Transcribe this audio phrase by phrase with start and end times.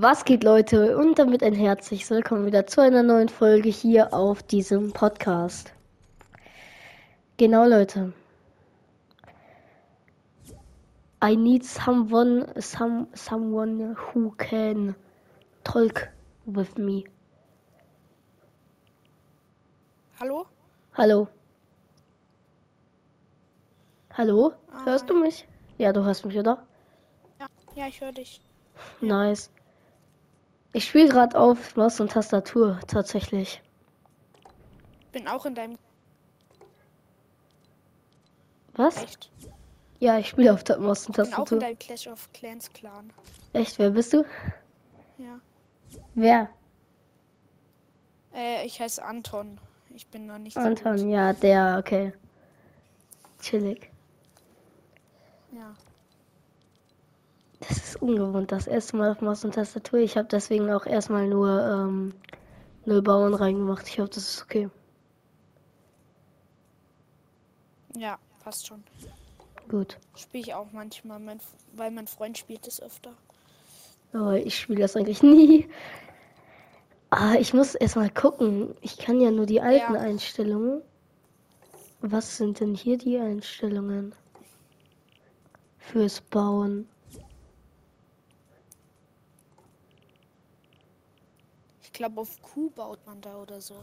[0.00, 0.96] Was geht, Leute?
[0.96, 5.72] Und damit ein herzliches Willkommen wieder zu einer neuen Folge hier auf diesem Podcast.
[7.36, 8.12] Genau, Leute.
[11.20, 14.94] I need someone, some, someone who can
[15.64, 16.10] talk
[16.46, 17.02] with me.
[20.20, 20.46] Hallo?
[20.94, 21.26] Hallo.
[24.12, 24.52] Hallo?
[24.70, 25.48] Ah, Hörst du mich?
[25.76, 26.64] Ja, du hörst mich, oder?
[27.40, 28.40] Ja, ja ich höre dich.
[29.00, 29.50] Nice.
[30.72, 33.62] Ich spiele gerade auf Maus und Tastatur tatsächlich.
[35.12, 35.78] Bin auch in deinem
[38.74, 39.02] Was?
[39.02, 39.30] echt.
[39.98, 41.58] Ja, ich spiele auf der Maus und Bin auch in Tastatur.
[41.60, 43.12] deinem Clash of Clans Clan.
[43.52, 44.24] Echt, wer bist du?
[45.16, 45.40] Ja.
[46.14, 46.48] Wer?
[48.34, 49.58] Äh, ich heiße Anton.
[49.94, 51.10] Ich bin noch nicht so Anton, gut.
[51.10, 52.12] ja, der, okay.
[53.40, 53.90] Chillig.
[55.50, 55.74] Ja.
[57.60, 59.98] Das ist ungewohnt, das erste Mal auf Maus und Tastatur.
[59.98, 62.14] Ich habe deswegen auch erstmal nur ähm,
[62.84, 63.88] null Bauern reingemacht.
[63.88, 64.70] Ich hoffe, das ist okay.
[67.96, 68.84] Ja, passt schon.
[69.68, 69.98] Gut.
[70.16, 71.40] Spiele ich auch manchmal, mein,
[71.74, 73.12] weil mein Freund spielt es öfter.
[74.12, 75.68] Aber ich spiele das eigentlich nie.
[77.10, 78.74] Ah, ich muss erstmal gucken.
[78.82, 80.00] Ich kann ja nur die alten Ja.
[80.00, 80.82] Einstellungen.
[82.00, 84.14] Was sind denn hier die Einstellungen?
[85.78, 86.86] Fürs Bauen.
[91.98, 93.74] Glaube, auf Q baut man da oder so.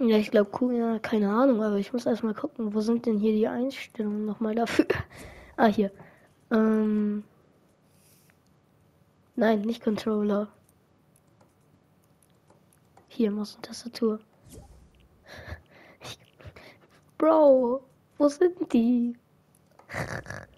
[0.00, 3.18] Ja, ich glaube, cool, ja, keine Ahnung, aber ich muss erstmal gucken, wo sind denn
[3.18, 4.86] hier die Einstellungen nochmal dafür?
[5.56, 5.90] ah, hier.
[6.50, 7.24] Ähm.
[9.34, 10.48] Nein, nicht Controller.
[13.08, 14.20] Hier, Maus und Tastatur.
[17.18, 17.84] Bro,
[18.16, 19.16] wo sind die?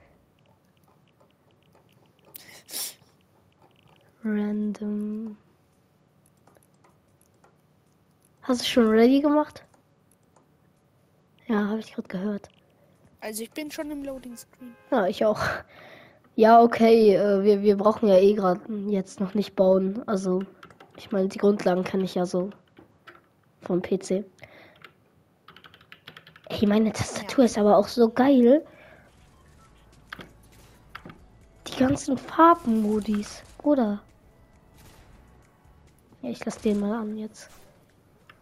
[4.23, 5.37] Random.
[8.51, 9.63] Hast du schon ready gemacht?
[11.47, 12.49] Ja, habe ich gerade gehört.
[13.21, 14.75] Also ich bin schon im Loading Screen.
[14.91, 15.41] Ja, ich auch.
[16.35, 20.03] Ja, okay, äh, wir, wir brauchen ja eh gerade jetzt noch nicht bauen.
[20.09, 20.43] Also,
[20.97, 22.51] ich meine, die Grundlagen kann ich ja so
[23.63, 24.25] vom PC.
[26.49, 28.67] Ey, meine Tastatur ist aber auch so geil.
[31.69, 34.03] Die ganzen Farbenmodis, oder?
[36.23, 37.49] Ja, ich lasse den mal an jetzt.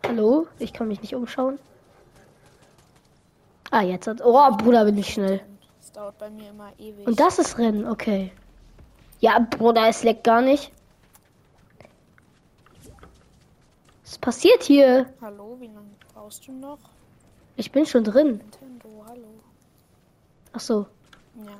[0.08, 0.46] Hallo?
[0.58, 1.58] Ich kann mich nicht umschauen.
[3.70, 4.22] Ah, jetzt hat.
[4.24, 5.42] Oh, Bruder, bin ich schnell.
[5.80, 7.06] Das dauert bei mir immer ewig.
[7.06, 8.32] Und das ist Rennen, okay.
[9.20, 10.72] Ja, Bruder, es leckt gar nicht.
[14.02, 15.12] Was passiert hier?
[15.20, 16.78] Hallo, wie lange brauchst du noch?
[17.56, 18.38] Ich bin schon drin.
[18.38, 19.28] Nintendo, hallo.
[20.54, 20.86] Ach so.
[21.44, 21.52] Ja.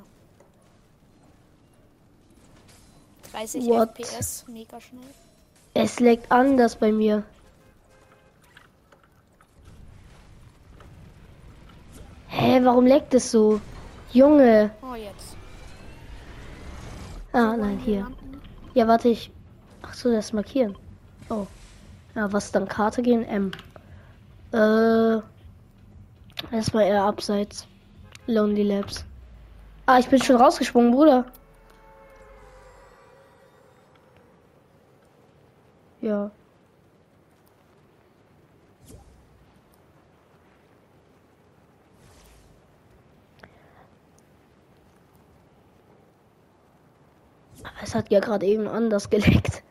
[3.31, 3.89] 30 What?
[3.89, 5.03] FPS, mega schnell.
[5.75, 7.23] Es leckt anders bei mir.
[12.65, 13.59] Warum leckt es so?
[14.11, 14.71] Junge.
[14.81, 15.35] Oh, jetzt.
[17.31, 18.07] Ah, nein, hier.
[18.73, 19.31] Ja, warte, ich.
[19.81, 20.75] Ach so, das markieren.
[21.29, 21.45] Oh.
[22.15, 23.23] Ja, was dann Karte gehen?
[23.23, 23.51] M.
[24.51, 25.21] Äh.
[26.51, 27.67] Erstmal eher abseits.
[28.25, 29.05] Lonely Labs.
[29.85, 31.25] Ah, ich bin schon rausgesprungen, Bruder.
[36.01, 36.31] Ja.
[47.63, 49.63] Aber es hat ja gerade eben anders geleckt.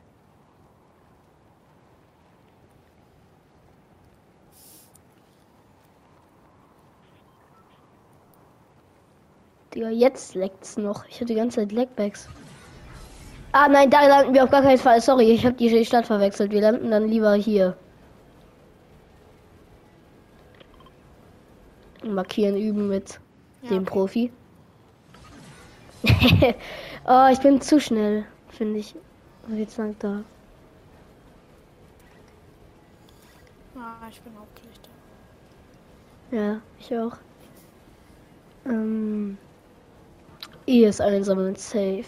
[9.73, 11.05] Digga, jetzt leckt's noch.
[11.07, 12.29] Ich hatte die ganze Zeit Leckbacks.
[13.53, 15.01] Ah nein, da landen wir auf gar keinen Fall.
[15.01, 16.51] Sorry, ich habe die Stadt verwechselt.
[16.51, 17.77] Wir landen dann lieber hier.
[22.05, 23.21] Markieren üben mit
[23.63, 23.91] Ja, dem okay.
[23.91, 24.33] Profi.
[27.07, 28.95] oh, ich bin zu schnell, finde ich.
[29.49, 30.23] Oh, Jetzt lang da.
[33.77, 34.81] Ah, ich bin auch gleich
[36.31, 36.37] da.
[36.37, 37.17] Ja, ich auch.
[38.67, 39.39] Ähm,
[40.67, 42.05] ES einsammeln, safe.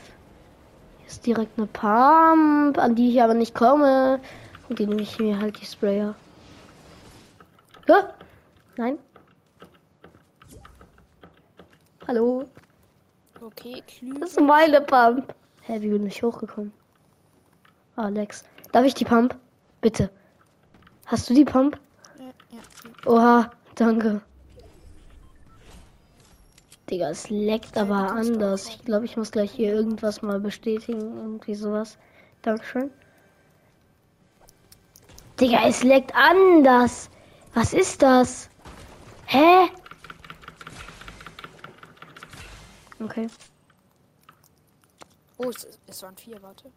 [0.98, 4.20] Hier ist direkt eine Pump, an die ich aber nicht komme.
[4.69, 6.14] Und die nehme ich mir halt die Sprayer.
[7.86, 7.94] Hä?
[8.76, 8.98] Nein?
[12.06, 12.46] Hallo?
[13.42, 14.19] Okay, Klü.
[14.20, 15.34] Das ist meine Pump.
[15.62, 16.72] Hä, wie bin ich hochgekommen?
[17.96, 18.44] Ah, Alex.
[18.72, 19.34] Darf ich die Pump?
[19.81, 20.10] Bitte.
[21.06, 21.78] Hast du die Pump?
[22.19, 23.10] Ja, ja.
[23.10, 24.20] Oha, danke.
[26.90, 28.69] Digga, es leckt aber du kannst anders.
[28.69, 31.16] Ich glaube, ich muss gleich hier irgendwas mal bestätigen.
[31.16, 31.96] Irgendwie sowas.
[32.43, 32.90] Dankeschön.
[35.40, 37.08] Digga, es leckt anders.
[37.54, 38.50] Was ist das?
[39.26, 39.70] Hä?
[43.00, 43.29] Okay.
[45.38, 46.70] Oh, es, es waren vier, warte.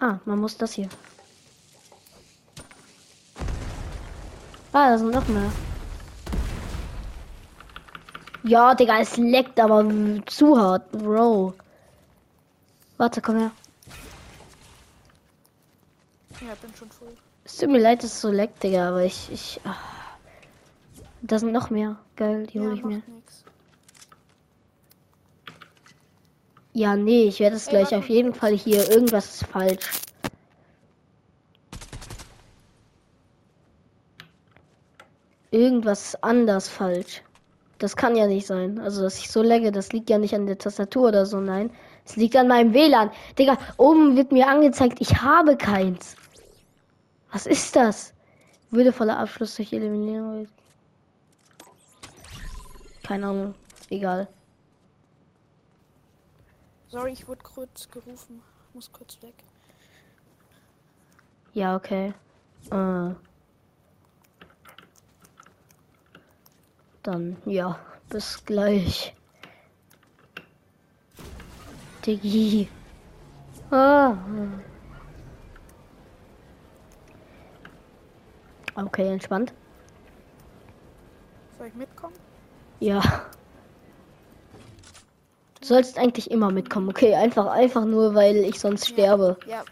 [0.00, 0.88] Ah, man muss das hier.
[4.72, 5.52] Ah, da sind noch mehr.
[8.42, 9.86] Ja, Digga, es leckt aber
[10.26, 11.54] zu hart, Bro.
[12.96, 13.52] Warte, komm her.
[16.40, 17.16] Ja, bin schon voll.
[17.44, 19.30] Es tut mir leid, dass es so leckt, Digga, aber ich.
[19.30, 20.03] ich ah.
[21.26, 21.96] Da sind noch mehr.
[22.16, 23.02] Geil, die Ja, hole ich mir.
[23.06, 23.44] nix.
[26.74, 28.34] Ja, nee, ich werde es gleich warte auf jeden.
[28.34, 28.90] Fall hier.
[28.90, 29.90] Irgendwas ist falsch.
[35.50, 37.22] Irgendwas anders falsch.
[37.78, 38.78] Das kann ja nicht sein.
[38.78, 41.70] Also, dass ich so lagge, das liegt ja nicht an der Tastatur oder so, nein.
[42.04, 43.10] Es liegt an meinem WLAN.
[43.38, 46.16] Digga, oben wird mir angezeigt, ich habe keins.
[47.32, 48.12] Was ist das?
[48.70, 50.48] Würdevoller Abschluss durch Eliminierung.
[53.04, 53.54] Keine Ahnung.
[53.90, 54.26] Egal.
[56.88, 58.42] Sorry, ich wurde kurz gerufen.
[58.72, 59.34] Muss kurz weg.
[61.52, 62.14] Ja, okay.
[62.70, 63.14] Äh.
[67.02, 67.78] Dann, ja,
[68.08, 69.14] bis gleich.
[72.06, 72.68] Diggi.
[73.70, 74.16] Ah.
[78.74, 79.52] Okay, entspannt.
[81.58, 82.23] Soll ich mitkommen?
[82.84, 83.00] Ja.
[85.58, 87.14] Du sollst eigentlich immer mitkommen, okay?
[87.14, 89.38] Einfach, einfach nur, weil ich sonst sterbe.
[89.46, 89.64] Ja,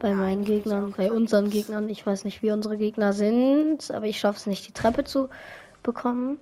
[0.00, 1.88] Bei meinen Gegnern, bei unseren Gegnern.
[1.88, 5.30] Ich weiß nicht, wie unsere Gegner sind, aber ich schaffe es nicht, die Treppe zu
[5.82, 6.38] bekommen.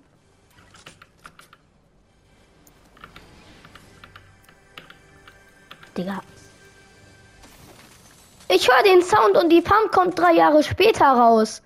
[5.96, 6.20] Digga.
[8.48, 11.62] Ich höre den Sound und die Pump kommt drei Jahre später raus.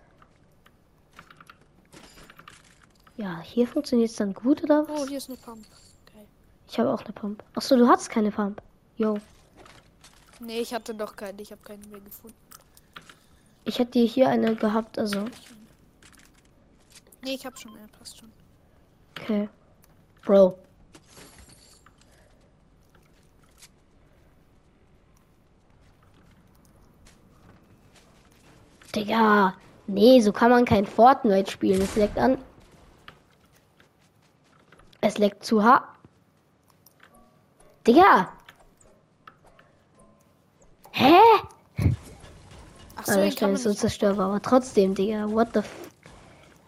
[3.20, 5.08] Ja, hier funktioniert es dann gut, oder Oh, was?
[5.08, 5.62] hier ist eine Pump.
[6.06, 6.26] Geil.
[6.66, 7.44] Ich habe auch eine Pump.
[7.54, 8.62] Achso, du hattest keine Pump.
[8.96, 9.18] Jo.
[10.38, 11.42] Nee, ich hatte doch keine.
[11.42, 12.34] Ich habe keine mehr gefunden.
[13.64, 15.26] Ich hätte dir hier eine gehabt, also.
[17.22, 17.88] Nee, ich habe schon eine.
[17.88, 18.32] Passt schon.
[19.18, 19.50] Okay.
[20.24, 20.58] Bro.
[28.94, 29.54] Digga.
[29.86, 31.82] Nee, so kann man kein Fortnite spielen.
[31.82, 32.38] Es leckt an.
[35.00, 35.84] Es leckt zu hart.
[37.86, 38.30] Digga.
[40.92, 41.14] Hä?
[42.96, 45.30] Ach so, Ah, den ich kann man so zerstörbar, aber trotzdem, Digga.
[45.30, 45.90] What the f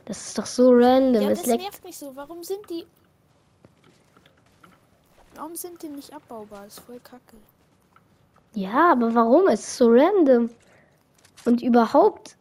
[0.07, 1.23] Das ist doch so random.
[1.23, 1.63] Ja, es das leckt.
[1.63, 2.17] nervt mich so.
[2.17, 2.87] Warum sind die.
[5.35, 6.65] Warum sind die nicht abbaubar?
[6.65, 7.37] Das ist voll kacke.
[8.55, 9.49] Ja, aber warum?
[9.49, 10.51] Es ist so random.
[11.45, 12.37] Und überhaupt,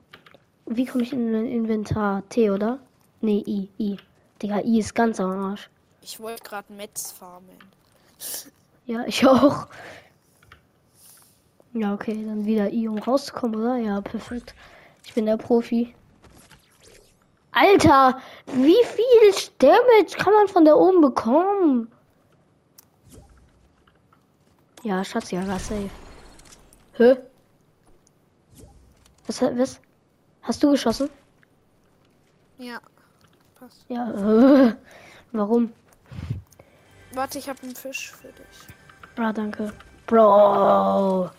[0.66, 2.24] wie komme ich in mein Inventar?
[2.30, 2.80] T, oder?
[3.22, 3.98] Nee, I, I.
[4.42, 5.70] Digga, I ist ganz am Arsch.
[6.02, 7.58] Ich wollte gerade Metz farmen.
[8.86, 9.68] Ja, ich auch.
[11.74, 13.78] Ja, okay, dann wieder I, um rauszukommen, oder?
[13.78, 14.54] Ja, perfekt.
[15.06, 15.96] Ich bin der Profi.
[17.52, 21.92] Alter, wie viel Damage kann man von da oben bekommen?
[24.84, 25.90] Ja, Schatz, ja, war safe.
[26.94, 27.18] Hä?
[29.28, 29.80] Was, was?
[30.42, 31.10] Hast du geschossen?
[32.58, 32.82] Ja.
[33.56, 33.86] Passt.
[33.90, 34.76] Ja, äh,
[35.32, 35.72] warum?
[37.14, 39.18] Warte, ich habe einen Fisch für dich.
[39.18, 39.74] Ah, danke.
[40.08, 41.30] Bro.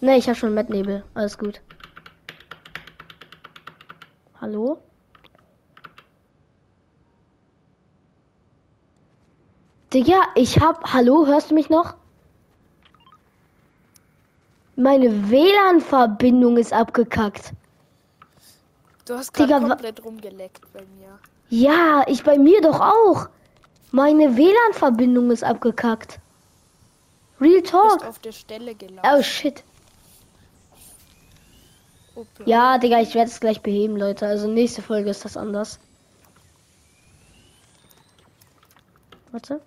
[0.00, 1.04] Ne, ich habe schon Mettnebel.
[1.14, 1.60] Alles gut.
[4.40, 4.82] Hallo?
[9.92, 10.92] Digga, ich hab.
[10.92, 11.94] Hallo, hörst du mich noch?
[14.76, 17.52] Meine WLAN-Verbindung ist abgekackt.
[19.06, 21.18] Du hast gerade komplett rumgeleckt bei mir.
[21.48, 23.28] Ja, ich bei mir doch auch.
[23.90, 26.20] Meine WLAN-Verbindung ist abgekackt.
[27.40, 28.04] Real Talk.
[28.04, 29.22] auf der Stelle Oh gelaufen.
[29.24, 29.64] shit.
[32.14, 32.46] Oh, bla.
[32.46, 34.26] Ja, Digga, ich werde es gleich beheben, Leute.
[34.26, 35.78] Also nächste Folge ist das anders.
[39.30, 39.60] Warte.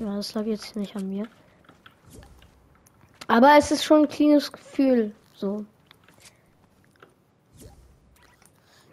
[0.00, 1.26] Ja, das lag jetzt nicht an mir.
[3.28, 5.14] Aber es ist schon ein cleanes Gefühl.
[5.34, 5.64] So.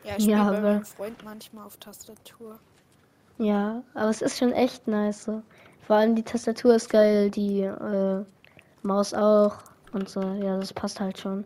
[0.03, 2.59] Ja, ich Ja, aber- meinem Freund manchmal auf Tastatur.
[3.39, 5.23] Ja, aber es ist schon echt nice.
[5.23, 5.41] So.
[5.87, 8.23] Vor allem die Tastatur ist geil, die äh,
[8.83, 9.57] Maus auch.
[9.93, 10.21] Und so.
[10.21, 11.45] Ja, das passt halt schon.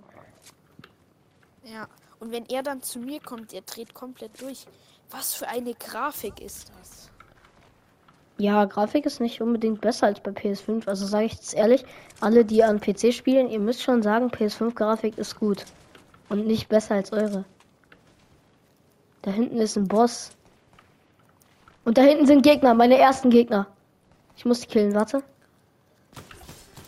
[1.63, 1.88] Ja.
[2.19, 4.65] Und wenn er dann zu mir kommt, er dreht komplett durch.
[5.12, 7.09] Was für eine Grafik ist das?
[8.38, 10.88] Ja, Grafik ist nicht unbedingt besser als bei PS5.
[10.88, 11.85] Also sage ich jetzt ehrlich,
[12.19, 15.65] alle, die an PC spielen, ihr müsst schon sagen, PS5-Grafik ist gut.
[16.29, 17.45] Und nicht besser als eure.
[19.21, 20.31] Da hinten ist ein Boss.
[21.85, 23.67] Und da hinten sind Gegner, meine ersten Gegner.
[24.35, 25.23] Ich muss die killen, warte.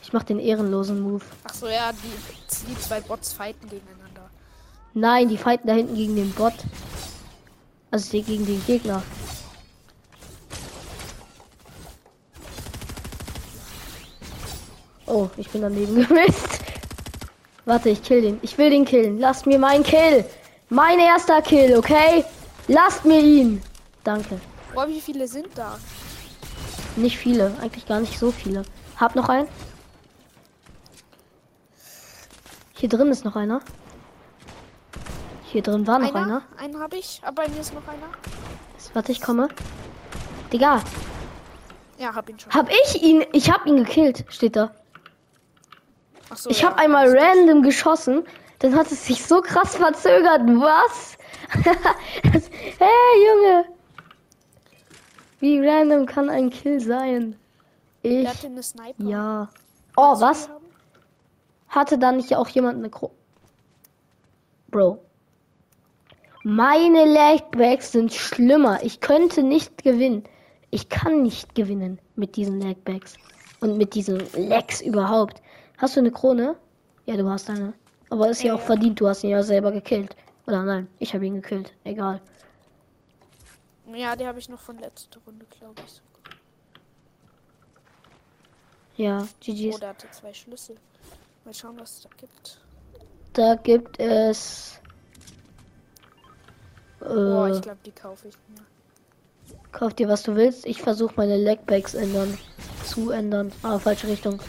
[0.01, 1.23] Ich mach den ehrenlosen Move.
[1.43, 4.29] Ach so, ja, die, die zwei Bots fighten gegeneinander.
[4.93, 6.53] Nein, die fighten da hinten gegen den Bot.
[7.91, 9.01] Also gegen den Gegner.
[15.07, 16.59] Oh, ich bin daneben gemisst.
[17.65, 18.39] Warte, ich kill den.
[18.41, 19.19] Ich will den killen.
[19.19, 20.25] Lasst mir meinen Kill.
[20.69, 22.23] Mein erster Kill, okay?
[22.67, 23.61] Lasst mir ihn.
[24.03, 24.39] Danke.
[24.75, 25.79] Boah, wie viele sind da?
[26.97, 27.55] Nicht viele.
[27.61, 28.63] Eigentlich gar nicht so viele.
[28.97, 29.47] Hab noch einen.
[32.73, 33.61] Hier drin ist noch einer.
[35.45, 36.25] Hier drin war noch einer.
[36.25, 36.41] einer.
[36.57, 38.09] Einen habe ich, aber bei mir ist noch einer.
[38.93, 39.47] Warte, ich komme.
[40.51, 40.81] Digga.
[41.97, 42.53] Ja, hab ihn schon.
[42.53, 43.25] Hab ich ihn?
[43.31, 44.75] Ich hab ihn gekillt, steht da.
[46.33, 48.25] So, ich ja, habe einmal random geschossen,
[48.59, 50.41] dann hat es sich so krass verzögert.
[50.41, 51.17] Was?
[51.63, 53.74] hey, Junge.
[55.45, 57.35] Wie random kann ein Kill sein?
[58.01, 58.27] Ich.
[58.97, 59.47] Ja.
[59.95, 60.49] Oh, was?
[61.67, 63.11] Hatte da nicht auch jemand eine Kro
[64.71, 65.05] Bro.
[66.43, 68.79] Meine Lagbacks sind schlimmer.
[68.81, 70.23] Ich könnte nicht gewinnen.
[70.71, 73.13] Ich kann nicht gewinnen mit diesen Lagbacks.
[73.59, 75.43] Und mit diesen Lags überhaupt.
[75.77, 76.55] Hast du eine Krone?
[77.05, 77.73] Ja, du hast eine.
[78.09, 80.15] Aber ist ja auch verdient, du hast ihn ja selber gekillt.
[80.47, 81.71] Oder nein, ich habe ihn gekillt.
[81.83, 82.19] Egal.
[83.93, 86.01] Ja, die habe ich noch von letzter Runde, glaube ich.
[88.97, 89.75] Ja, GG's.
[89.75, 90.75] Oh, der hatte zwei Schlüssel.
[91.43, 92.61] Mal schauen, was es da gibt.
[93.33, 94.79] Da gibt es.
[97.01, 98.65] Äh, oh, ich glaube, die kaufe ich mir.
[99.71, 100.65] Kauf dir, was du willst.
[100.65, 102.37] Ich versuche meine Legbacks ändern.
[102.85, 103.51] Zu ändern.
[103.61, 104.39] Ah, falsche Richtung.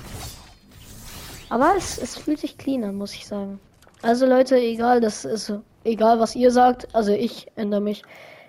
[1.48, 3.60] Aber es, es fühlt sich clean an, muss ich sagen.
[4.02, 5.52] Also Leute, egal, das ist
[5.84, 6.94] egal, was ihr sagt.
[6.94, 8.02] Also ich ändere mich.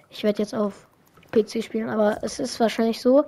[0.09, 0.87] Ich werde jetzt auf
[1.31, 3.25] PC spielen, aber es ist wahrscheinlich so.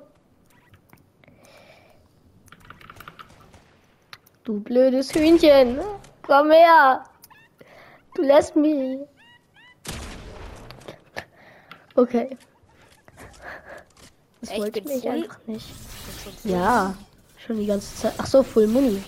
[4.43, 5.79] Du blödes Hühnchen.
[6.23, 7.03] Komm her.
[8.15, 8.99] Du lässt mich.
[11.95, 12.37] Okay.
[14.41, 15.67] Das Echt, wollte ich einfach nicht.
[16.43, 16.95] Ja,
[17.37, 18.13] schon die ganze Zeit.
[18.17, 19.03] Ach so, Full Muni.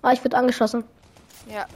[0.00, 0.84] Ah, ich wurde angeschossen.
[1.48, 1.66] Ja.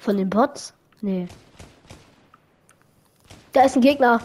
[0.00, 0.74] Von den Bots?
[1.00, 1.28] Nee.
[3.52, 4.20] Da ist ein Gegner.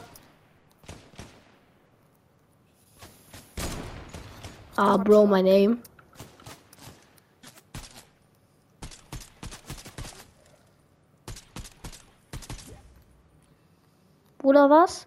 [4.77, 5.77] Ah, Bro, my name.
[14.43, 15.05] Oder was?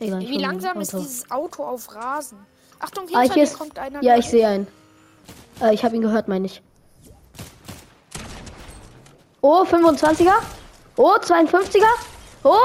[0.00, 2.38] Egal, Wie langsam ist dieses Auto auf Rasen?
[2.80, 4.02] Achtung, hinter ah, hier ist, kommt einer.
[4.02, 4.66] Ja, ich sehe einen.
[5.60, 6.62] Äh, ich habe ihn gehört, meine ich.
[9.40, 10.34] Oh, 25er.
[10.96, 11.84] Oh, 52er.
[12.42, 12.56] Oh.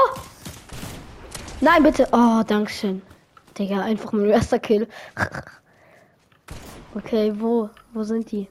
[1.62, 2.08] Nein, bitte.
[2.10, 3.02] Oh, Dankeschön.
[3.56, 4.88] Digga, einfach mein erster Kill.
[6.96, 7.70] okay, wo?
[7.92, 8.48] Wo sind die?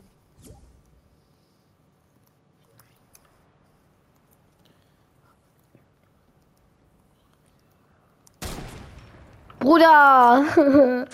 [9.59, 10.45] Bruder!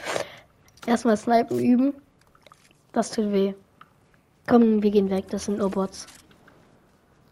[0.86, 1.94] Erstmal Snipen üben.
[2.94, 3.56] Das tut weh.
[4.46, 5.26] Komm, wir gehen weg.
[5.32, 6.06] Das sind nur Bots.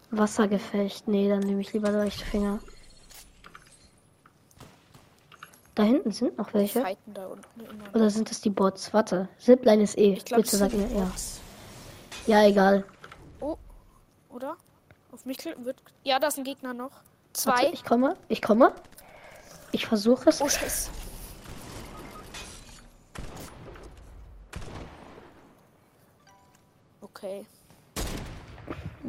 [0.10, 1.07] Wassergefecht.
[1.07, 2.60] Nee, dann nehme ich lieber leichte Finger.
[5.75, 6.86] Da hinten sind noch welche.
[7.94, 8.94] Oder sind das die Bots?
[8.94, 9.27] Warte.
[9.38, 10.13] Zipline ist eh.
[10.13, 11.12] Ich glaub, Bitte sag mir, ja.
[12.27, 12.86] Ja, egal.
[13.41, 13.58] Oh,
[14.29, 14.55] oder?
[15.12, 15.77] Auf mich wird.
[16.03, 16.91] Ja, da ist ein Gegner noch.
[17.34, 17.51] Zwei.
[17.51, 18.15] Warte, ich komme.
[18.29, 18.72] Ich komme.
[19.74, 20.41] Ich versuche es.
[20.41, 20.89] Oh, Scheiße.
[27.01, 27.46] Okay.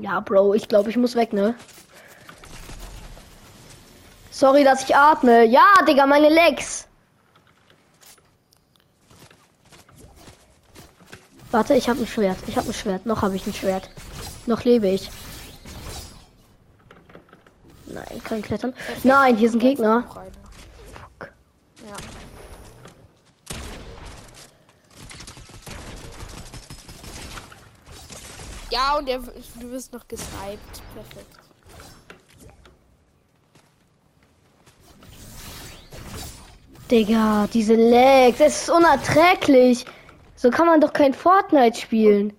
[0.01, 1.55] Ja, Bro, ich glaube, ich muss weg, ne?
[4.37, 5.47] Sorry, dass ich atme.
[5.47, 6.87] Ja, Digga, meine Legs.
[11.51, 12.37] Warte, ich habe ein Schwert.
[12.47, 13.07] Ich habe ein Schwert.
[13.07, 13.89] Noch habe ich ein Schwert.
[14.45, 15.11] Noch lebe ich.
[17.87, 18.75] Nein, kein Klettern.
[19.05, 20.05] Nein, hier ist ein Gegner.
[28.71, 30.83] Ja, und er, du wirst noch gesniped.
[30.95, 31.46] Perfekt.
[36.91, 39.85] Digga, diese Lags, es ist unerträglich.
[40.37, 42.33] So kann man doch kein Fortnite spielen.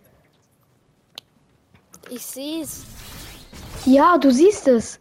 [2.09, 2.85] Ich sehe es.
[3.85, 4.99] Ja, du siehst es.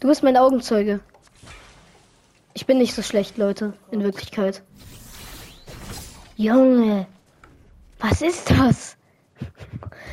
[0.00, 1.00] Du bist mein Augenzeuge.
[2.54, 4.62] Ich bin nicht so schlecht, Leute, in Wirklichkeit.
[6.36, 7.06] Junge,
[8.00, 8.96] was ist das?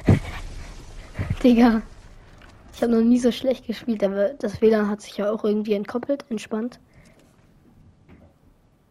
[1.44, 1.82] Digga.
[2.76, 5.74] Ich habe noch nie so schlecht gespielt, aber das WLAN hat sich ja auch irgendwie
[5.74, 6.80] entkoppelt, entspannt.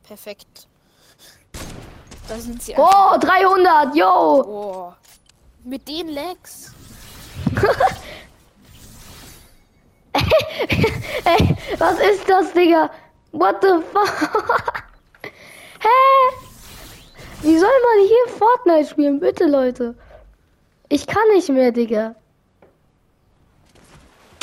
[0.06, 0.68] Perfekt.
[2.28, 2.74] Da sind sie.
[2.76, 4.42] Oh, 300, yo!
[4.46, 4.92] Oh.
[5.64, 6.72] Mit den Lags.
[11.24, 12.90] Ey, was ist das, Digga?
[13.32, 14.84] What the fuck?
[15.80, 15.88] Hä?
[17.42, 19.20] Wie soll man hier Fortnite spielen?
[19.20, 19.94] Bitte, Leute.
[20.88, 22.14] Ich kann nicht mehr, Digga.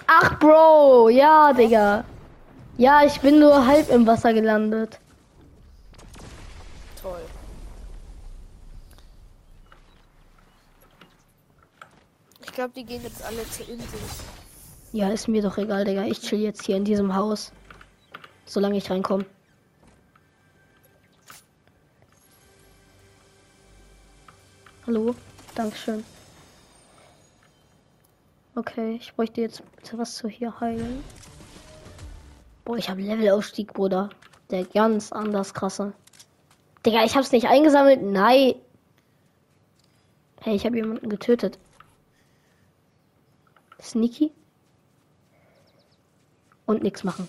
[0.08, 1.10] Ach, Bro.
[1.10, 2.04] Ja, Digga.
[2.78, 5.01] Ja, ich bin nur halb im Wasser gelandet.
[12.52, 14.00] Ich glaube, die gehen jetzt alle zur Insel.
[14.92, 16.04] Ja, ist mir doch egal, Digga.
[16.04, 17.54] Ich chill jetzt hier in diesem Haus.
[18.44, 19.26] Solange ich reinkomme.
[24.86, 25.16] Hallo?
[25.56, 26.04] Dankeschön.
[28.56, 31.06] Okay, ich bräuchte jetzt bitte was zu hier heilen.
[32.66, 34.10] Boah, ich habe Levelausstieg, Bruder.
[34.50, 35.94] Der ganz anders krasse.
[36.86, 38.02] Digga, ich hab's nicht eingesammelt.
[38.02, 38.56] Nein.
[40.42, 41.58] Hey, ich habe jemanden getötet.
[43.82, 44.32] Sneaky.
[46.66, 47.28] Und nichts machen.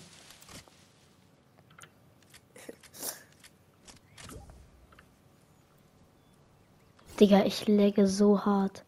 [7.19, 8.83] Digga, ich läge so hart.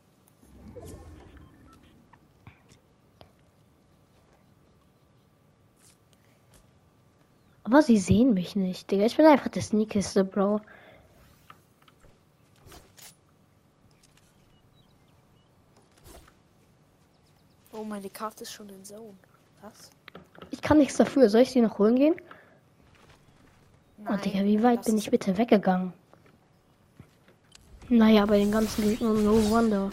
[7.64, 9.06] Aber sie sehen mich nicht, Digga.
[9.06, 10.62] Ich bin einfach der Sneakeste, Bro.
[17.96, 19.14] Meine Karte ist schon in Zone.
[19.62, 19.90] Was?
[20.52, 21.30] Ich kann nichts dafür.
[21.30, 22.16] Soll ich sie noch holen gehen?
[24.00, 25.94] Oh, Nein, Digga, wie weit bin ich bitte weggegangen?
[27.88, 29.92] Naja, bei den ganzen Gegnern, no wonder.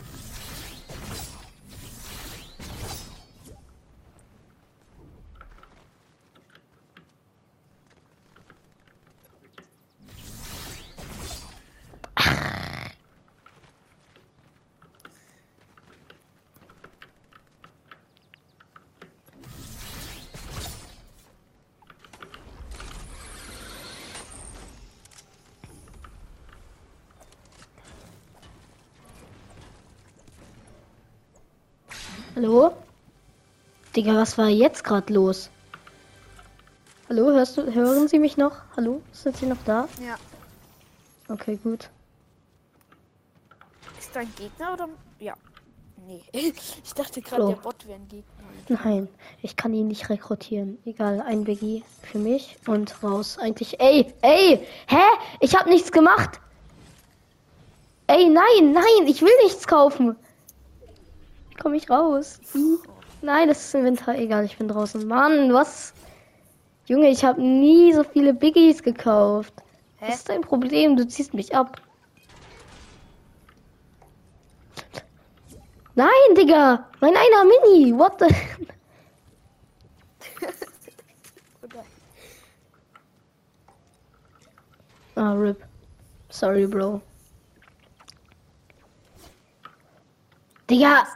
[32.34, 32.74] Hallo?
[33.94, 35.50] Digga, was war jetzt gerade los?
[37.08, 38.56] Hallo, hörst du, hören Sie mich noch?
[38.76, 39.02] Hallo?
[39.12, 39.86] Sind Sie noch da?
[40.00, 40.16] Ja.
[41.28, 41.90] Okay, gut.
[43.98, 44.88] Ist da ein Gegner oder?
[45.18, 45.34] Ja.
[46.06, 46.22] Nee.
[46.84, 47.48] Ich dachte gerade, Oh.
[47.48, 48.32] der Bot wäre ein Gegner.
[48.84, 49.08] Nein,
[49.42, 50.78] ich kann ihn nicht rekrutieren.
[50.84, 53.38] Egal, ein BG für mich und raus.
[53.38, 53.78] Eigentlich.
[53.80, 55.00] Ey, ey, hä?
[55.40, 56.40] Ich hab nichts gemacht.
[58.06, 60.16] Ey, nein, nein, ich will nichts kaufen.
[61.50, 62.40] Wie komme ich raus?
[63.22, 64.16] Nein, das ist Inventar.
[64.16, 65.06] Egal, ich bin draußen.
[65.06, 65.94] Mann, was?
[66.86, 69.54] Junge, ich habe nie so viele Biggies gekauft.
[69.98, 70.06] Hä?
[70.08, 70.96] Was ist dein Problem?
[70.96, 71.80] Du ziehst mich ab.
[75.94, 76.88] Nein, Digga!
[77.00, 77.96] Mein einer Mini!
[77.96, 78.26] What the...
[85.14, 85.62] Ah, RIP.
[86.30, 87.02] Sorry, Bro.
[90.72, 91.06] Digga,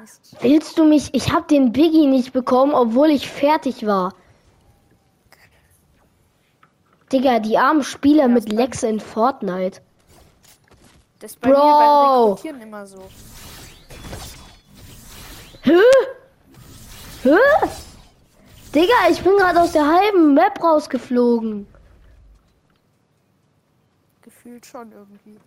[0.40, 1.14] willst du mich...
[1.14, 4.14] Ich hab den Biggie nicht bekommen, obwohl ich fertig war.
[7.11, 9.81] Digga, die armen Spieler mit Lex in Fortnite.
[11.21, 11.57] Das ist bei Bro.
[11.57, 13.03] mir beim Rekrutieren immer so.
[15.62, 15.81] Hä?
[17.23, 17.37] Hä?
[18.75, 21.66] Digga, ich bin gerade aus der halben Map rausgeflogen.
[24.21, 25.38] Gefühlt schon irgendwie.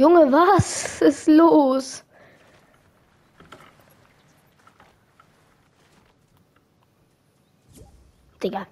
[0.00, 2.02] Junge, was ist los?
[8.42, 8.66] Digga.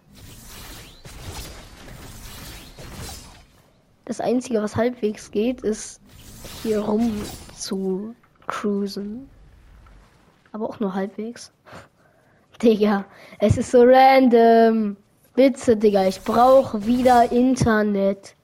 [4.06, 6.00] Das Einzige, was halbwegs geht, ist
[6.62, 7.22] hier rum
[7.54, 8.14] zu
[8.46, 9.28] cruisen.
[10.52, 11.52] Aber auch nur halbwegs.
[12.62, 13.04] Digga,
[13.38, 14.96] es ist so random.
[15.34, 18.34] Bitte, Digga, ich brauche wieder Internet.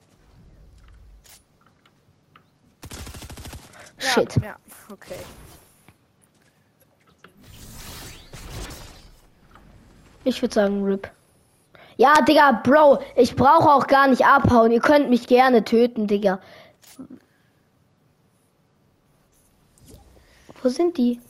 [4.05, 4.37] Ja, Shit.
[4.43, 4.57] Ja,
[4.93, 5.14] okay.
[10.25, 11.11] Ich würde sagen RIP.
[11.97, 14.73] Ja, Digga, Bro, ich brauche auch gar nicht abhauen.
[14.73, 16.40] Ihr könnt mich gerne töten, Digga.
[20.62, 21.21] Wo sind die?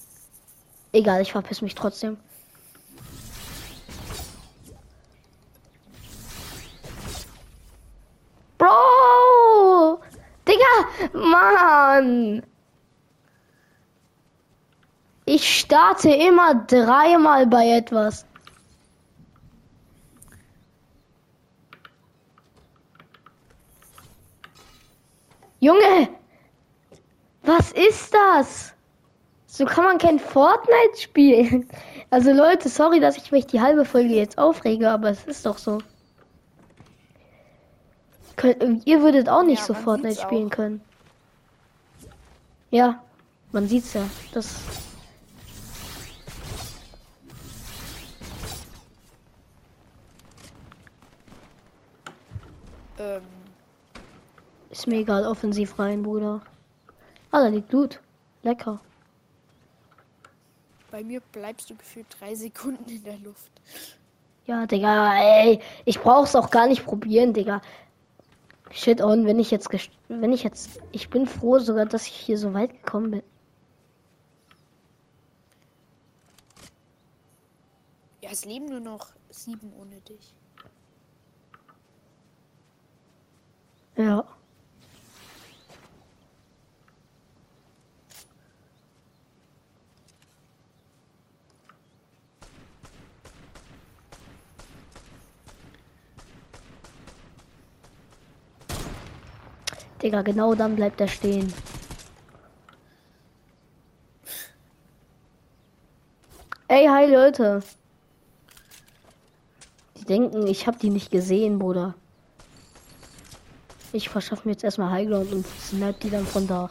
[0.93, 2.17] Egal, ich verpiss mich trotzdem.
[8.59, 10.01] Bro!
[10.47, 11.19] Digga!
[11.19, 12.43] Mann!
[15.27, 18.27] Ich starte immer dreimal bei etwas.
[25.61, 26.09] Junge!
[27.43, 28.75] Was ist das?
[29.47, 31.69] So kann man kein Fortnite spielen.
[32.11, 35.59] Also Leute, sorry, dass ich mich die halbe Folge jetzt aufrege, aber es ist doch
[35.59, 35.79] so.
[38.37, 40.51] Könnt, ihr würdet auch nicht Ja, so Fortnite spielen auch.
[40.51, 40.81] können.
[42.71, 43.03] Ja,
[43.51, 44.03] man sieht's ja.
[44.33, 44.61] Das
[52.99, 53.23] Ähm,
[54.71, 56.43] ist mir egal, offensiv rein, Bruder.
[57.31, 58.01] Ah, da liegt Loot.
[58.43, 58.81] Lecker.
[60.91, 63.51] bei mir bleibst du gefühlt drei Sekunden in der Luft.
[64.47, 67.63] Ja, Digga, ey, ich brauch's auch gar nicht probieren, Digga.
[68.71, 72.13] Shit on, wenn ich jetzt, gest- wenn ich jetzt, ich bin froh sogar, dass ich
[72.15, 73.23] hier so weit gekommen bin.
[78.23, 80.35] Ja, es leben nur noch sieben ohne dich.
[83.97, 84.25] Ja.
[100.03, 101.53] Digga, genau dann bleibt er stehen.
[106.69, 107.63] Ey, hi Leute.
[109.97, 111.95] Die denken, ich hab die nicht gesehen, Bruder.
[113.95, 116.69] Ich verschaffe mir jetzt erstmal Highground und snipe die dann von da.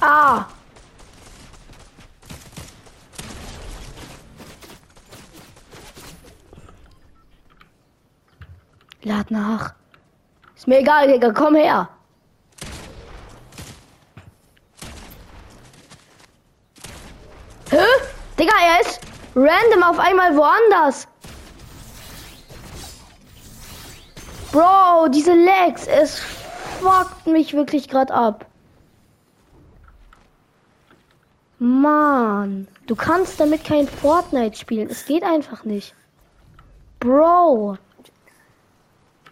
[0.00, 0.46] Ah!
[9.04, 9.74] Lad nach.
[10.56, 11.88] Ist mir egal, Digga, komm her.
[17.70, 17.76] Hä?
[18.36, 19.00] Digga, er ist
[19.38, 21.06] random auf einmal woanders.
[24.52, 26.18] Bro, diese Lags, es
[26.80, 28.46] fuckt mich wirklich gerade ab.
[31.58, 34.88] Mann, du kannst damit kein Fortnite spielen.
[34.88, 35.94] Es geht einfach nicht.
[37.00, 37.78] Bro.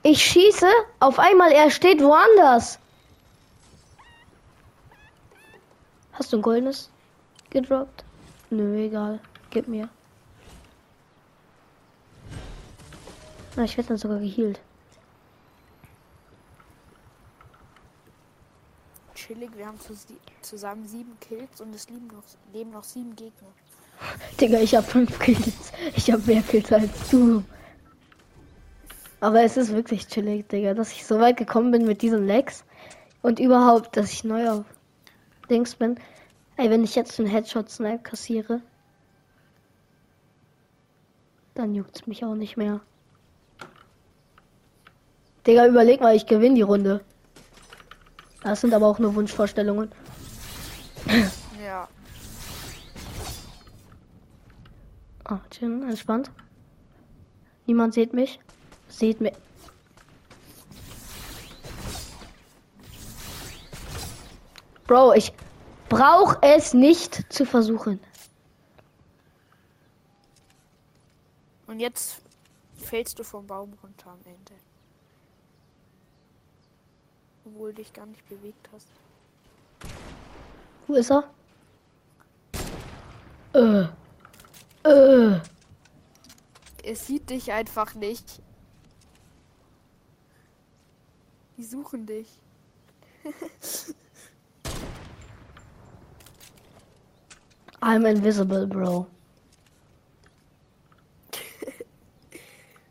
[0.02, 0.68] Ich schieße,
[1.00, 2.78] auf einmal er steht woanders.
[6.12, 6.90] Hast du ein goldenes
[7.50, 8.04] gedroppt?
[8.50, 9.20] Nö, egal.
[9.50, 9.88] Gib mir.
[13.64, 14.60] Ich werde dann sogar geheilt.
[19.14, 19.78] Chillig, wir haben
[20.42, 23.48] zusammen sieben Kills und es leben noch, leben noch sieben Gegner.
[24.40, 25.72] Digga, ich habe fünf Kills.
[25.94, 27.42] Ich habe mehr Kills als du.
[29.20, 32.64] Aber es ist wirklich chillig, Digga, dass ich so weit gekommen bin mit diesen Legs.
[33.22, 34.64] Und überhaupt, dass ich neu auf
[35.48, 35.98] Dings bin.
[36.56, 38.60] Ey, wenn ich jetzt einen Headshot-Snipe kassiere,
[41.54, 42.80] dann juckt's mich auch nicht mehr.
[45.46, 47.04] Digga, überleg mal, ich gewinne die Runde.
[48.42, 49.90] Das sind aber auch nur Wunschvorstellungen.
[51.62, 51.88] Ja.
[55.24, 56.30] Ah, chill, entspannt.
[57.66, 58.38] Niemand sieht mich.
[58.88, 59.32] Sieht mich.
[64.86, 65.32] Bro, ich
[65.88, 67.98] brauche es nicht zu versuchen.
[71.66, 72.22] Und jetzt
[72.76, 74.54] fällst du vom Baum runter am Ende.
[77.46, 78.88] Obwohl du dich gar nicht bewegt hast.
[80.88, 81.30] Wo ist er?
[83.54, 83.86] Äh.
[84.88, 85.40] Äh.
[86.82, 88.42] Es sieht dich einfach nicht.
[91.56, 92.28] Die suchen dich.
[97.80, 99.06] I'm invisible, bro.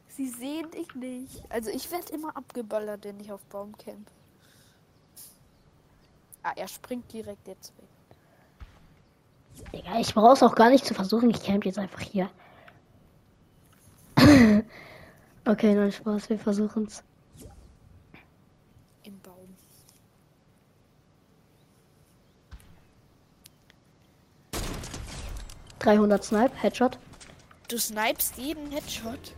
[0.08, 1.44] Sie sehen dich nicht.
[1.50, 4.10] Also ich werde immer abgeballert, wenn ich auf Baum camp.
[6.46, 7.88] Ah, er springt direkt jetzt weg.
[9.74, 11.32] Digga, ich brauch's auch gar nicht zu versuchen.
[11.32, 12.30] Ich camp jetzt einfach hier.
[15.46, 16.30] okay, nein, Spaß.
[16.30, 17.04] Wir versuchen's.
[19.02, 19.56] Im Baum.
[25.80, 27.00] Dreihundert Snipe, Headshot.
[27.70, 29.34] Du snipest jeden Headshot.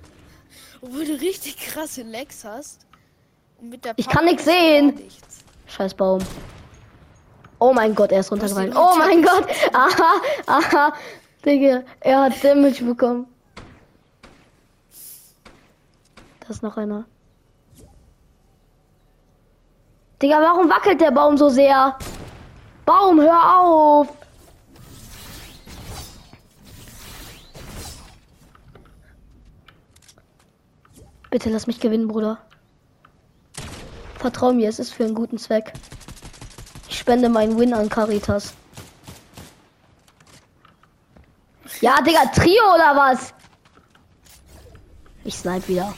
[0.82, 2.86] Obwohl du richtig krasse Legs hast.
[3.62, 4.88] Und mit der Ich kann nix gar sehen.
[4.96, 5.46] nichts.
[5.68, 6.20] Scheiß Baum.
[7.60, 8.76] Oh mein Gott, er ist runtergefallen.
[8.76, 9.46] Oh mein Gott.
[9.74, 10.94] Aha, aha.
[11.44, 13.26] Digga, er hat Damage bekommen.
[16.40, 17.06] Da ist noch einer.
[20.22, 21.98] Digga, warum wackelt der Baum so sehr?
[22.86, 24.08] Baum, hör auf!
[31.30, 32.40] Bitte lass mich gewinnen, Bruder.
[34.18, 35.74] Vertrau mir, es ist für einen guten Zweck.
[37.08, 38.54] Ich spende meinen Win an Caritas.
[41.80, 43.34] Ja, Digga, Trio oder was?
[45.24, 45.96] Ich snipe wieder.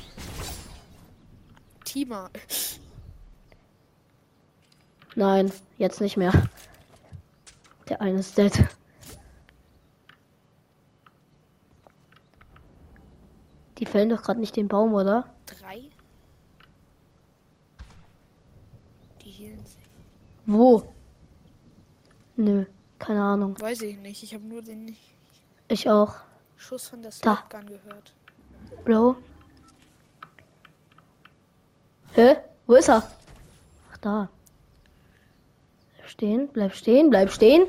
[1.84, 2.30] Teamer.
[5.16, 6.32] Nein, jetzt nicht mehr.
[7.90, 8.68] Der eine ist dead.
[13.80, 15.28] Die fällen doch gerade nicht den Baum, oder?
[15.48, 15.90] Drei.
[19.24, 19.80] Die hielen sich.
[20.46, 20.94] Wo?
[22.40, 22.64] Nö,
[23.00, 23.60] keine Ahnung.
[23.60, 24.24] Weiß ich nicht.
[24.24, 24.96] Ich habe nur den
[25.68, 26.16] Ich auch.
[26.56, 27.36] Schuss von der Da.
[27.36, 28.14] Slapgun gehört.
[28.86, 29.18] Bro.
[32.14, 32.38] Hä?
[32.66, 33.04] Wo ist er?
[33.92, 34.30] Ach, da.
[36.06, 37.68] Stehen, bleib stehen, bleib stehen.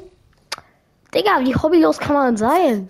[1.13, 2.89] Digga, wie hobbylos kann man sein?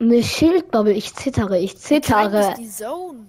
[0.00, 2.54] Eine Schildbubble, ich zittere, ich zittere.
[2.56, 3.28] die Zone.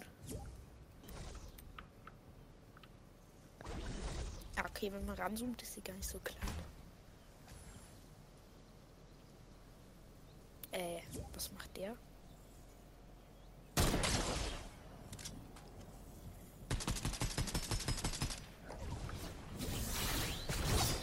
[4.81, 6.39] Okay, wenn man ranzoomt, ist sie gar nicht so klein.
[10.71, 11.01] Äh,
[11.33, 11.95] was macht der?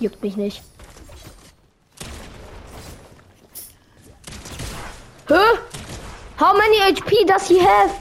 [0.01, 0.63] Juckt mich nicht.
[5.29, 5.35] Hä?
[6.41, 7.95] How many HP does he have?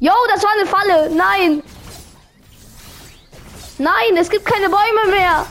[0.00, 1.10] Yo, das war eine Falle.
[1.14, 1.62] Nein.
[3.78, 5.46] Nein, es gibt keine Bäume mehr.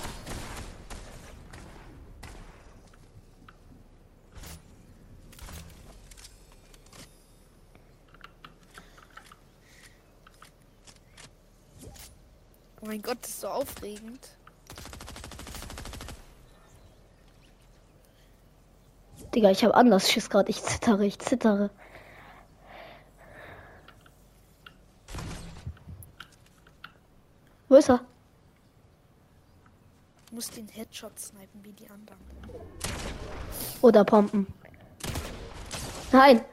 [12.82, 14.28] Oh mein Gott, das ist so aufregend.
[19.34, 20.50] Digga, ich habe anders Schiss gerade.
[20.50, 21.70] Ich zittere, ich zittere.
[27.70, 28.02] Wo ist er?
[30.28, 32.20] Ich muss den Headshot snipen wie die anderen.
[33.82, 34.46] Oder pumpen.
[36.12, 36.44] Nein.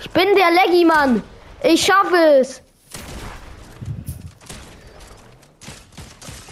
[0.00, 1.22] Ich bin der Leggy Mann.
[1.62, 2.62] Ich schaffe es.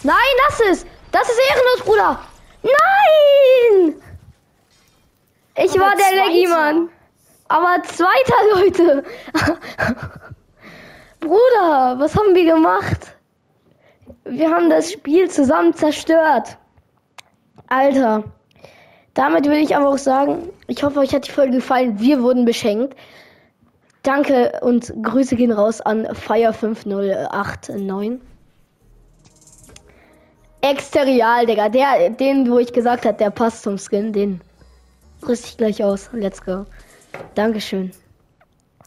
[0.02, 0.14] Nein,
[0.46, 0.86] lass es.
[1.10, 2.20] Das ist ehrenlos, Bruder.
[2.62, 4.02] Nein.
[5.56, 6.46] Ich Aber war der Leggy.
[6.46, 6.90] Mann.
[7.48, 9.04] Aber zweiter, Leute.
[11.20, 13.14] Bruder, was haben wir gemacht?
[14.24, 16.56] Wir haben das Spiel zusammen zerstört.
[17.66, 18.24] Alter.
[19.14, 21.98] Damit will ich aber auch sagen, ich hoffe, euch hat die Folge gefallen.
[21.98, 22.96] Wir wurden beschenkt.
[24.02, 28.20] Danke und Grüße gehen raus an Fire5089.
[30.60, 31.68] Exterial, Digga.
[31.68, 34.40] Der, den, wo ich gesagt habe, der passt zum Skin, den
[35.26, 36.10] rüste ich gleich aus.
[36.12, 36.64] Let's go.
[37.34, 37.90] Dankeschön.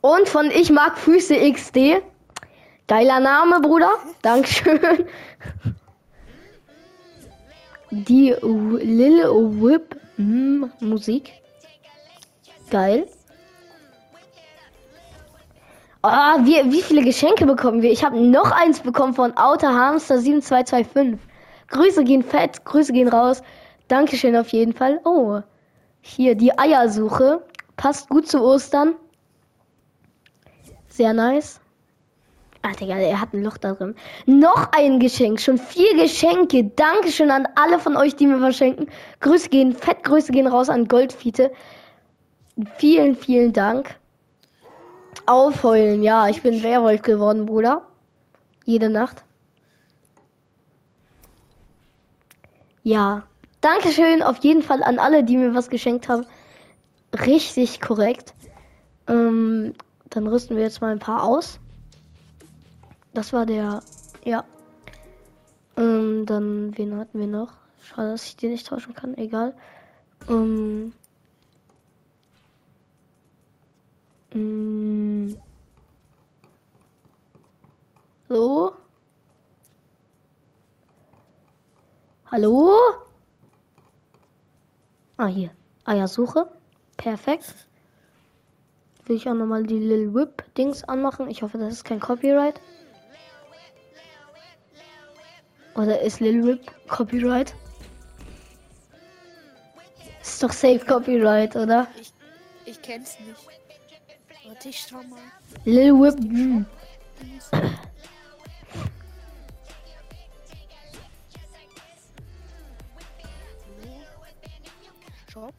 [0.02, 2.02] Und von Ich mag Füße XD.
[2.92, 3.94] Geiler Name, Bruder.
[4.22, 5.06] Dankeschön.
[7.90, 9.24] Die Lil
[9.62, 11.32] Whip mm, Musik.
[12.70, 13.08] Geil.
[16.02, 17.94] Ah, wie, wie viele Geschenke bekommen wir?
[17.94, 21.18] Ich habe noch eins bekommen von Outer Hamster 7225.
[21.70, 23.42] Grüße gehen fett, Grüße gehen raus.
[23.88, 25.00] Dankeschön auf jeden Fall.
[25.06, 25.40] Oh,
[26.02, 27.42] hier die Eiersuche.
[27.78, 28.96] Passt gut zu Ostern.
[30.90, 31.61] Sehr nice.
[32.64, 33.96] Ah, Digga, er hat ein Loch da drin.
[34.28, 35.40] Noch ein Geschenk.
[35.40, 36.66] Schon vier Geschenke.
[36.76, 38.88] Dankeschön an alle von euch, die mir verschenken.
[39.20, 41.52] Grüße gehen, fett Grüße gehen raus an Goldfiete.
[42.78, 43.96] Vielen, vielen Dank.
[45.26, 47.88] Aufheulen, ja, ich bin Werwolf geworden, Bruder.
[48.66, 49.24] Jede Nacht.
[52.84, 53.24] Ja.
[53.62, 56.26] Dankeschön auf jeden Fall an alle, die mir was geschenkt haben.
[57.14, 58.34] Richtig korrekt.
[59.08, 59.74] Ähm,
[60.10, 61.60] dann rüsten wir jetzt mal ein paar aus.
[63.14, 63.82] Das war der.
[64.24, 64.46] Ja.
[65.78, 67.54] Ähm, dann, wen hatten wir noch?
[67.82, 69.18] Schade, dass ich den nicht tauschen kann.
[69.18, 69.56] Egal.
[70.30, 70.94] Ähm.
[74.34, 75.36] mm.
[78.30, 78.74] So.
[82.32, 82.72] Hallo?
[85.18, 85.52] Ah, hier.
[85.84, 86.50] Eiersuche.
[86.96, 87.68] Perfekt.
[89.06, 91.30] will ich auch nochmal die Lil Whip Dings anmachen.
[91.30, 92.62] Ich hoffe, das ist kein Copyright.
[95.76, 97.54] Oder ist Lil Whip Copyright?
[100.22, 101.88] Ist doch safe Copyright, oder?
[102.00, 102.14] Ich,
[102.66, 103.40] ich kenn's nicht.
[104.48, 105.20] Warte, ich schau mal.
[105.66, 106.20] Lil Whip.
[106.20, 106.66] hm.
[115.32, 115.54] Shop.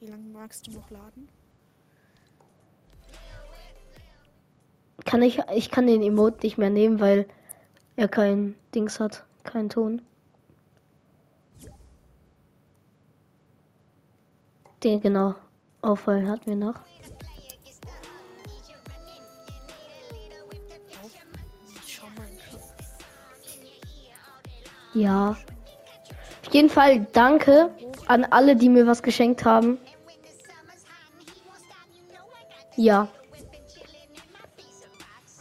[0.00, 1.28] Wie lange magst du noch laden?
[5.04, 7.26] Kann ich, ich kann den Emote nicht mehr nehmen, weil
[7.96, 10.02] er kein Dings hat, kein Ton.
[14.82, 15.34] Den genau.
[15.80, 16.80] Auffallen hatten wir noch.
[24.94, 25.36] Ja.
[26.46, 27.70] Auf jeden Fall danke
[28.06, 29.78] an alle, die mir was geschenkt haben.
[32.76, 33.08] Ja.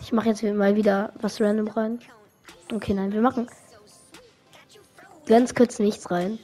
[0.01, 1.99] Ich mache jetzt mal wieder was random rein.
[2.71, 3.47] Okay, nein, wir machen
[5.31, 6.39] ganz kurz nichts rein.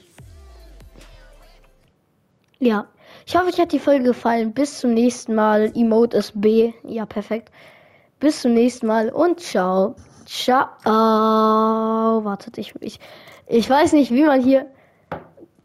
[2.60, 2.88] Ja.
[3.26, 4.54] Ich hoffe, euch hat die Folge gefallen.
[4.54, 5.74] Bis zum nächsten Mal.
[5.76, 6.74] Emote ist B.
[6.84, 7.52] Ja, perfekt.
[8.20, 9.96] Bis zum nächsten Mal und ciao.
[10.26, 10.70] Ciao.
[10.86, 13.00] Wartet, ich, ich,
[13.48, 14.68] ich weiß nicht, wie man hier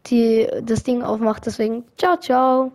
[0.07, 1.45] die, das Ding aufmacht.
[1.45, 2.71] Deswegen, ciao, ciao.